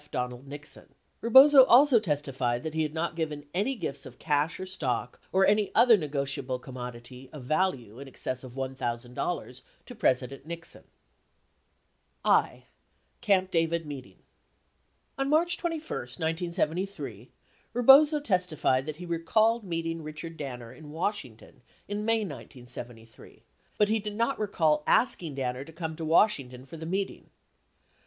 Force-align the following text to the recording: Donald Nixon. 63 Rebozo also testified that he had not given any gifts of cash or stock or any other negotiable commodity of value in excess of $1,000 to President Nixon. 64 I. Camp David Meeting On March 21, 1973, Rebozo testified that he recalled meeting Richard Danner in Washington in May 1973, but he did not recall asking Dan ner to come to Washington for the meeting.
Donald 0.09 0.47
Nixon. 0.47 0.85
63 1.21 1.27
Rebozo 1.27 1.63
also 1.65 1.99
testified 1.99 2.63
that 2.63 2.73
he 2.73 2.81
had 2.81 2.95
not 2.95 3.15
given 3.15 3.45
any 3.53 3.75
gifts 3.75 4.03
of 4.03 4.17
cash 4.17 4.59
or 4.59 4.65
stock 4.65 5.21
or 5.31 5.45
any 5.45 5.69
other 5.75 5.95
negotiable 5.95 6.57
commodity 6.57 7.29
of 7.31 7.43
value 7.43 7.99
in 7.99 8.07
excess 8.07 8.43
of 8.43 8.53
$1,000 8.53 9.61
to 9.85 9.93
President 9.95 10.47
Nixon. 10.47 10.85
64 12.25 12.33
I. 12.33 12.63
Camp 13.21 13.51
David 13.51 13.85
Meeting 13.85 14.17
On 15.19 15.29
March 15.29 15.55
21, 15.55 15.83
1973, 15.99 17.29
Rebozo 17.73 18.19
testified 18.19 18.87
that 18.87 18.95
he 18.95 19.05
recalled 19.05 19.63
meeting 19.63 20.01
Richard 20.01 20.35
Danner 20.35 20.73
in 20.73 20.89
Washington 20.89 21.61
in 21.87 22.03
May 22.03 22.21
1973, 22.21 23.43
but 23.77 23.89
he 23.89 23.99
did 23.99 24.15
not 24.15 24.39
recall 24.39 24.81
asking 24.87 25.35
Dan 25.35 25.53
ner 25.53 25.63
to 25.63 25.71
come 25.71 25.95
to 25.95 26.03
Washington 26.03 26.65
for 26.65 26.77
the 26.77 26.87
meeting. 26.87 27.29